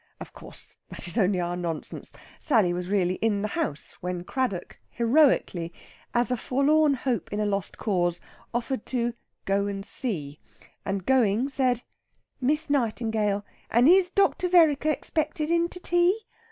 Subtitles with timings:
[0.19, 2.11] Of course, that is only our nonsense.
[2.39, 5.71] Sally was really in the house when Craddock heroically,
[6.11, 8.19] as a forlorn hope in a lost cause,
[8.51, 9.13] offered to
[9.45, 10.39] "go and see";
[10.85, 11.83] and going, said,
[12.41, 14.49] "Miss Nightingale; and is Dr.
[14.49, 16.21] Vereker expected in to tea?"